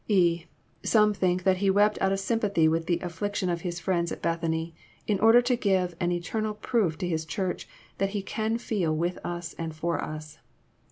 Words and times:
(«)Some 0.83 1.13
think 1.13 1.43
that 1.43 1.57
He 1.57 1.69
wept 1.69 1.99
out 2.01 2.11
of 2.11 2.19
sympathy 2.19 2.67
with 2.67 2.87
the 2.87 2.97
affliction 3.01 3.51
of 3.51 3.61
His 3.61 3.79
friends 3.79 4.11
at 4.11 4.19
Bethany, 4.23 4.73
in 5.05 5.19
order 5.19 5.43
to 5.43 5.55
give 5.55 5.95
an 5.99 6.11
eternal 6.11 6.55
proof 6.55 6.97
to 6.97 7.07
His 7.07 7.23
Church 7.23 7.67
that 7.99 8.09
He 8.09 8.23
can 8.23 8.57
feel 8.57 8.95
with 8.97 9.23
us 9.23 9.53
and 9.59 9.75
for 9.75 10.03
us. 10.03 10.39